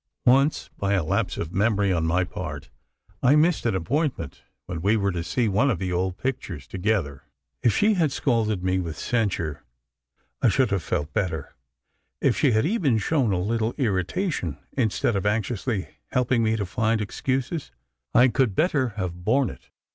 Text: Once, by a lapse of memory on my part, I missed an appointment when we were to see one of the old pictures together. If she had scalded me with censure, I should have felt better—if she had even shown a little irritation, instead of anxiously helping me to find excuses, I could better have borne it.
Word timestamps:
Once, 0.25 0.67
by 0.79 0.93
a 0.93 1.03
lapse 1.03 1.37
of 1.37 1.53
memory 1.53 1.93
on 1.93 2.07
my 2.07 2.23
part, 2.23 2.71
I 3.21 3.35
missed 3.35 3.67
an 3.67 3.75
appointment 3.75 4.41
when 4.65 4.81
we 4.81 4.97
were 4.97 5.11
to 5.11 5.23
see 5.23 5.47
one 5.47 5.69
of 5.69 5.77
the 5.77 5.91
old 5.93 6.17
pictures 6.17 6.65
together. 6.65 7.25
If 7.61 7.77
she 7.77 7.93
had 7.93 8.11
scalded 8.11 8.63
me 8.63 8.79
with 8.79 8.97
censure, 8.97 9.63
I 10.41 10.49
should 10.49 10.71
have 10.71 10.81
felt 10.81 11.13
better—if 11.13 12.35
she 12.35 12.49
had 12.51 12.65
even 12.65 12.97
shown 12.97 13.31
a 13.31 13.39
little 13.39 13.75
irritation, 13.77 14.57
instead 14.75 15.15
of 15.15 15.27
anxiously 15.27 15.89
helping 16.07 16.41
me 16.41 16.55
to 16.55 16.65
find 16.65 16.99
excuses, 16.99 17.69
I 18.11 18.29
could 18.29 18.55
better 18.55 18.95
have 18.97 19.23
borne 19.23 19.51
it. 19.51 19.69